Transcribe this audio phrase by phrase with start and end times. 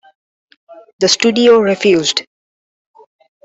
[0.99, 2.23] The studio refused.